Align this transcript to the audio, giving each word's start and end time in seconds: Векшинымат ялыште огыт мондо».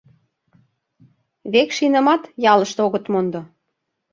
Векшинымат 1.51 2.23
ялыште 2.53 2.79
огыт 2.87 3.05
мондо». 3.11 3.41